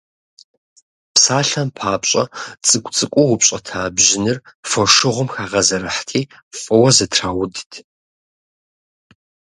[1.13, 2.23] Псалъэм папщӏэ,
[2.65, 4.37] цӏыкӏу-цӏыкӏуу упщӏэта бжьыныр
[4.69, 6.21] фошыгъум хагъэзэрыхьти,
[6.59, 7.71] фӏыуэ зэтраудт.